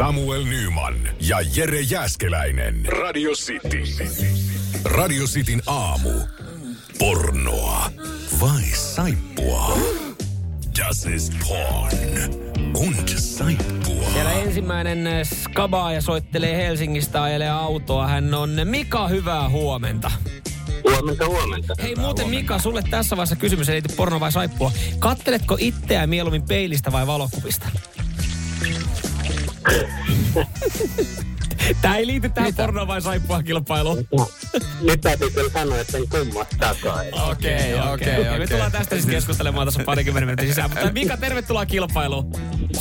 [0.00, 2.86] Samuel Nyman ja Jere Jäskeläinen.
[2.86, 3.82] Radio City.
[4.84, 6.10] Radio Cityn aamu.
[6.98, 7.90] Pornoa
[8.40, 9.78] vai saippua?
[10.78, 12.34] Das ist porn.
[12.76, 14.10] Und saippua.
[14.12, 18.06] Siellä ensimmäinen äh, skabaaja soittelee Helsingistä, ajelee autoa.
[18.06, 20.10] Hän on Mika, hyvää huomenta.
[20.84, 21.74] Huomenta, huomenta.
[21.82, 24.72] Hei muuten Mika, sulle tässä vaiheessa kysymys, ei liity porno vai saippua.
[24.98, 27.68] Katteletko itseä mieluummin peilistä vai valokuvista?
[31.82, 34.08] Tää ei liity tähän porno vai saippua kilpailuun.
[34.80, 37.06] Nyt täytyy kyllä sanoa, että en kummastakaan.
[37.30, 38.38] Okei, okei, okei.
[38.38, 40.70] Me tullaan tästä siis keskustelemaan tässä parikymmenen minuutin sisään.
[40.70, 42.32] Mutta Mika, tervetuloa kilpailuun.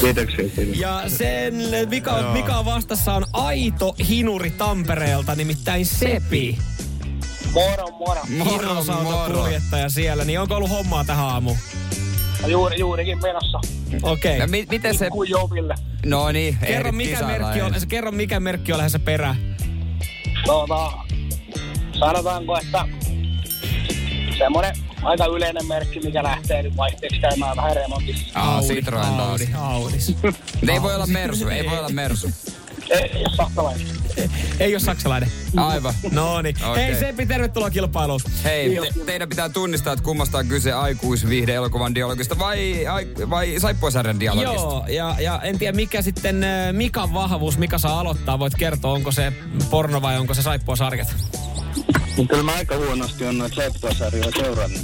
[0.00, 0.44] Kiitoksia.
[0.74, 1.54] Ja sen
[1.88, 6.58] Mika, Mika vastassa on aito hinuri Tampereelta, nimittäin Sepi.
[7.52, 8.20] Moro, moro.
[9.42, 10.24] kuljettaja siellä.
[10.24, 11.56] Niin onko ollut hommaa tähän aamuun?
[12.46, 13.60] Juuri, juurikin menossa.
[14.02, 14.38] Okei.
[14.38, 15.04] Ja mi- miten se...
[15.04, 15.74] Pikku Joville.
[16.06, 19.36] No niin, Kerro mikä, merkki on, kerro mikä merkki on lähdössä perään.
[20.44, 20.92] Tuota,
[21.98, 22.84] sanotaanko, että
[24.38, 28.40] semmoinen aika yleinen merkki, mikä lähtee nyt vaihteeksi käymään vähän remontissa.
[28.40, 29.20] Aa, Citroen taas.
[29.30, 30.16] Audi, Audis.
[30.22, 32.30] Mutta ei voi olla Mersu, ei voi olla Mersu.
[32.90, 33.86] Ei, ei ole saksalainen.
[34.60, 35.32] Ei ole saksalainen.
[35.56, 35.94] Aivan.
[36.12, 36.56] No niin.
[36.70, 36.84] Okei.
[36.84, 38.20] Hei Seppi, tervetuloa kilpailuun.
[38.44, 43.54] Hei, te, teidän pitää tunnistaa, että kummasta on kyse aikuisviihde elokuvan dialogista vai, ai, vai
[43.58, 44.54] saippuasarjan dialogista.
[44.54, 48.38] Joo, ja, ja en tiedä mikä sitten äh, Mikan vahvuus, Mika saa aloittaa.
[48.38, 49.32] Voit kertoa, onko se
[49.70, 51.14] porno vai onko se saippua sarjat.
[52.16, 54.80] Mutta kyllä mä aika huonosti on noita Seppo-sarjoja seurannut.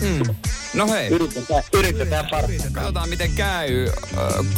[0.00, 0.34] Mm.
[0.74, 2.26] No hei, Yritetään, yritetään
[2.72, 3.88] katsotaan miten käy.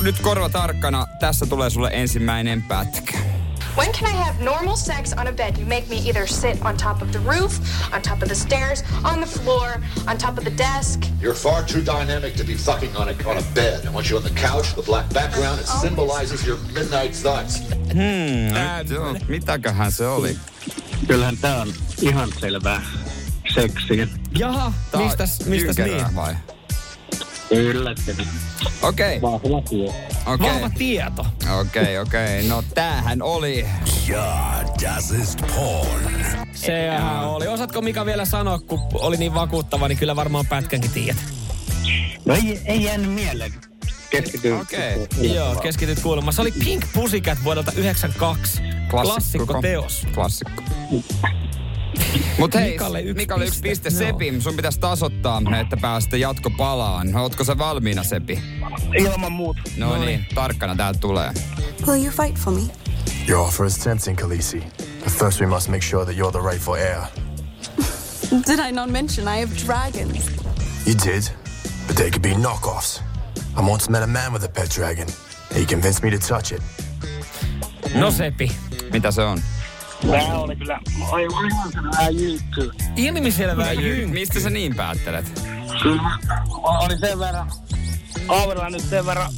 [0.02, 3.18] Nyt korva tarkkana, tässä tulee sulle ensimmäinen pätkä.
[3.76, 5.56] When can I have normal sex on a bed?
[5.56, 7.58] You make me either sit on top of the roof,
[7.94, 11.00] on top of the stairs, on the floor, on top of the desk.
[11.22, 13.86] You're far too dynamic to be fucking on a, on a bed.
[13.86, 17.62] And once you're on the couch, the black background, it symbolizes your midnight thoughts.
[17.94, 20.36] Nyt, joo, mitäköhän se oli?
[21.06, 22.82] Kyllähän tää on ihan selvää
[23.54, 24.08] seksiä.
[24.38, 26.14] Jaha, Tää mistäs, mistäs niin?
[26.16, 26.34] vai?
[27.50, 28.24] Yllättävää.
[28.82, 29.94] Okei, Vahva tie.
[30.26, 30.50] okei.
[30.52, 31.26] Vahva tieto.
[31.60, 32.48] Okei, okei.
[32.48, 33.66] No tämähän oli...
[34.08, 36.24] Ja, das ist porn.
[36.52, 37.46] Sehän oli.
[37.48, 41.22] Osaatko Mika vielä sanoa, kun oli niin vakuuttava, niin kyllä varmaan pätkänkin tiedät.
[42.24, 43.52] No ei, ei jäänyt mieleen.
[44.10, 44.52] Keskity.
[44.52, 45.06] Okei.
[45.34, 46.32] Joo, keskityt kuulemaan.
[46.32, 48.62] Se oli Pink Pussycat vuodelta 92.
[48.90, 50.06] Klassikko teos.
[50.14, 50.62] Klassikko.
[52.38, 53.88] Mut hei, Mikalle yksi Mikalle yksi piste.
[53.90, 54.04] piste.
[54.04, 57.16] Sepi, sun pitäisi tasoittaa, että päästä jatkopalaan.
[57.16, 58.42] Ootko sä valmiina, Sepi?
[58.98, 59.60] Ilman muuta.
[59.76, 61.32] No niin, tarkkana täältä tulee.
[61.86, 62.60] Will you fight for me?
[63.28, 64.62] Your offer is tempting, Khaleesi.
[65.04, 67.00] But first we must make sure that you're the rightful heir.
[68.46, 70.30] Did I not mention I have dragons?
[70.86, 71.22] You did,
[71.86, 73.00] but they could be knockoffs.
[73.56, 75.06] I once met a man with a pet dragon.
[75.54, 76.62] He convinced me to touch it.
[77.94, 78.52] No Sepi.
[78.92, 79.38] Mitä se on?
[80.10, 80.80] Tää oli kyllä
[81.10, 82.70] aivan ihan sellainen jyykky.
[82.96, 84.18] Ilmiselvää jynkky.
[84.18, 85.40] Mistä sä niin päättelet?
[85.82, 86.18] Kyllä.
[86.62, 87.50] Oli sen verran,
[88.26, 89.32] kaverilla nyt sen verran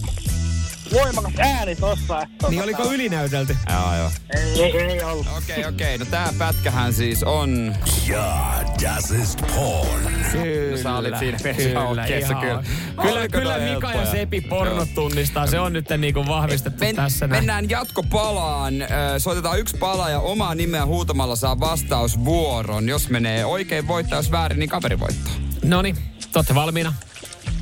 [0.92, 2.22] voimakas ääni tossa.
[2.22, 3.56] Että Niin oliko ylinäytelty?
[3.70, 4.10] Joo, joo.
[4.36, 5.26] Ei, ei, ei ollut.
[5.38, 5.98] Okei, okei.
[5.98, 7.74] No tää pätkähän siis on...
[8.08, 10.14] Ja, das ist porn.
[10.32, 12.64] Kyllä, sä olit siinä pelissä oikeassa, kyllä.
[13.02, 14.06] Kyllä, Oliko kyllä Mika ja?
[14.10, 15.46] Sepi pornot tunnistaa.
[15.46, 17.42] Se on nyt niinku vahvistettu Men, tässä näin.
[17.42, 18.74] mennään jatkopalaan.
[19.18, 22.88] Soitetaan yksi pala ja omaa nimeä huutamalla saa vastausvuoron.
[22.88, 25.32] Jos menee oikein voittaa, jos väärin, niin kaveri voittaa.
[25.64, 25.96] Noniin,
[26.32, 26.92] te ootte valmiina?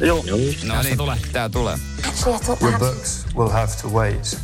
[0.01, 0.25] Joo.
[0.65, 1.17] No Tässä tulee.
[1.33, 1.79] Tää tulee.
[2.13, 4.39] Actually, I thought Your books will have to wait,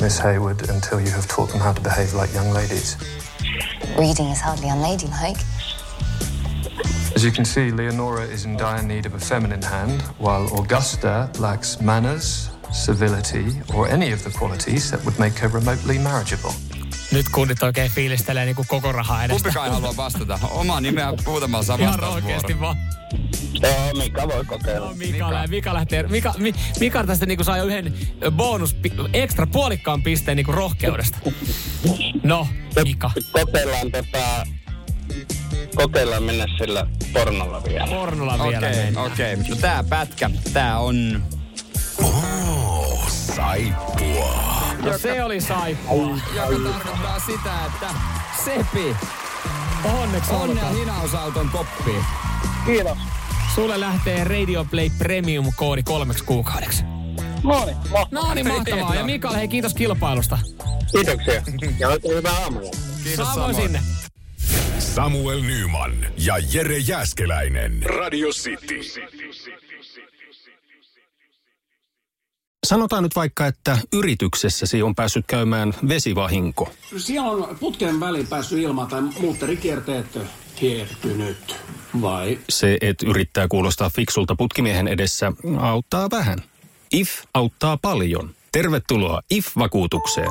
[0.00, 2.96] Miss Hayward, until you have taught them how to behave like young ladies.
[3.98, 5.38] Reading is hardly unladylike.
[7.14, 11.28] As you can see, Leonora is in dire need of a feminine hand, while Augusta
[11.38, 16.52] lacks manners, civility, or any of the qualities that would make her remotely marriageable.
[17.12, 19.42] Nyt kundit oikein fiilistelee niinku koko rahaa edestä.
[19.42, 20.38] Kumpikaan ei halua vastata.
[20.50, 22.60] Omaa nimeä huutamalla saa Ihan oikeesti vastausvuoron.
[22.60, 22.76] vaan.
[23.62, 24.88] Joo, Mika voi kokeilla.
[24.88, 25.46] No, Mika, Mika.
[25.48, 26.02] Mika lähtee.
[26.02, 27.94] Mika, Mi, Mika tästä niinku saa jo yhden
[28.30, 28.76] bonus,
[29.12, 31.18] ekstra puolikkaan pisteen niinku rohkeudesta.
[32.22, 32.46] No,
[32.84, 33.10] Mika.
[33.32, 34.46] Kokeillaan tota...
[35.74, 37.86] Kokeillaan mennä sillä pornolla vielä.
[37.86, 39.06] Pornolla vielä Okei, mennään.
[39.12, 39.36] okei.
[39.36, 41.22] No tää pätkä, tää on...
[42.02, 44.64] Oh, saippua.
[44.82, 46.18] No se oli saippua.
[46.34, 47.86] Joka tarkoittaa sitä, että
[48.44, 48.96] Sepi,
[49.84, 52.04] Onneksi Onnea hinausauton koppiin.
[52.66, 52.98] Kiitos.
[53.54, 56.82] Sulle lähtee Radio Play Premium-koodi kolmeksi kuukaudeksi.
[57.42, 57.76] No niin,
[58.10, 58.94] No niin, mahtavaa.
[58.94, 60.38] Ja Mikael, hei kiitos kilpailusta.
[60.92, 61.42] Kiitoksia.
[61.78, 62.70] Ja oikein hyvää aamuja.
[63.04, 63.80] Kiitos Samoin sinne.
[64.78, 67.82] Samuel Nyman ja Jere Jäskeläinen.
[67.82, 68.80] Radio City.
[72.66, 76.72] Sanotaan nyt vaikka, että yrityksessäsi on päässyt käymään vesivahinko.
[76.96, 80.18] Siellä on putken väliin päässyt ilmaan tai muutterikierteet
[80.60, 81.56] hiertynyt.
[82.02, 82.38] Vai?
[82.48, 86.38] Se, että yrittää kuulostaa fiksulta putkimiehen edessä, auttaa vähän.
[86.92, 88.30] IF auttaa paljon.
[88.52, 90.30] Tervetuloa IF-vakuutukseen.